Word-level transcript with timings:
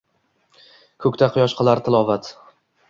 Ko‘kda 1.05 1.31
quyosh 1.37 1.57
qilar 1.61 1.87
tilovat. 1.91 2.35